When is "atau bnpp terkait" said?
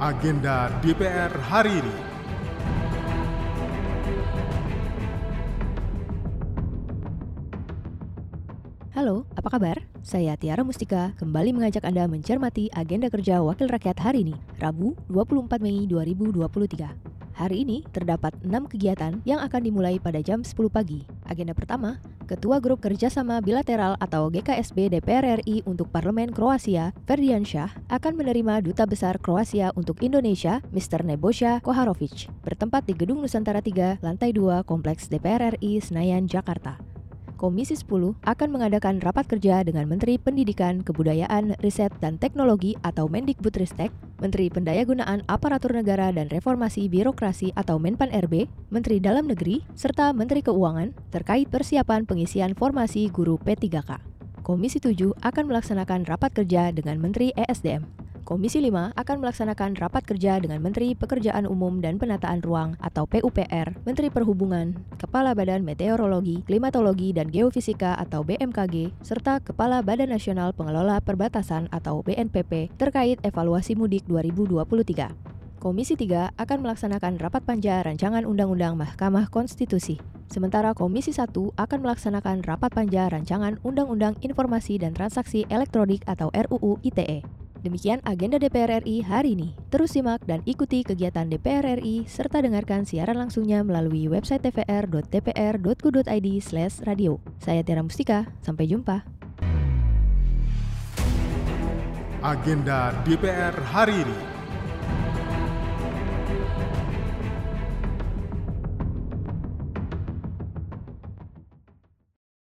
71.72-73.18